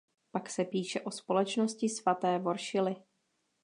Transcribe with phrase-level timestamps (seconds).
[0.31, 2.95] Pak se píše o Společnosti svaté Voršily.